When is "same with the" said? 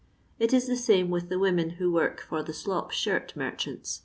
0.77-1.37